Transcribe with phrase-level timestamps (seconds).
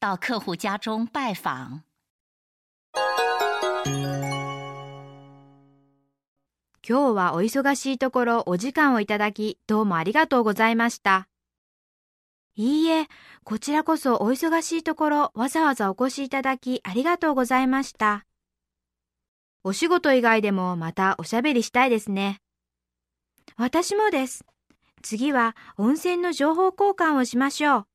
[0.00, 1.82] 到客户家中拜访。
[6.86, 11.28] 今日はお忙しいところお時間をいただきどうもありがとうございました。
[12.54, 13.08] いいえ、
[13.42, 18.24] こちらこそお忙しいところわざわざお越しいただきありがとうございました。
[19.64, 22.40] お仕事以外でもまたおしゃべりしたいですね。
[23.56, 24.44] 私もです。
[25.02, 27.87] 次は温泉の情報交換をしましょう。